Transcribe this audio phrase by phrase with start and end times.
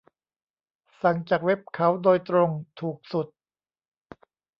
[1.01, 3.27] สั่งจากเว็บเขาโดยตรงถูกสุด